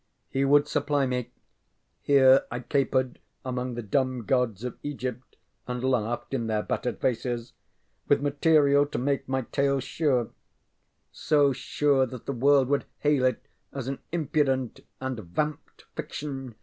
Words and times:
He 0.31 0.43
would 0.45 0.67
supply 0.67 1.05
me 1.05 1.29
here 2.01 2.47
I 2.49 2.61
capered 2.61 3.19
among 3.45 3.75
the 3.75 3.83
dumb 3.83 4.23
gods 4.25 4.63
of 4.63 4.79
Egypt 4.81 5.35
and 5.67 5.83
laughed 5.83 6.33
in 6.33 6.47
their 6.47 6.63
battered 6.63 6.99
faces 6.99 7.53
with 8.07 8.19
material 8.19 8.87
to 8.87 8.97
make 8.97 9.29
my 9.29 9.43
tale 9.43 9.79
sure 9.79 10.31
so 11.11 11.53
sure 11.53 12.07
that 12.07 12.25
the 12.25 12.33
world 12.33 12.67
would 12.67 12.85
hail 12.97 13.25
it 13.25 13.45
as 13.71 13.87
an 13.87 13.99
impudent 14.11 14.79
and 14.99 15.19
vamped 15.19 15.83
fiction. 15.95 16.55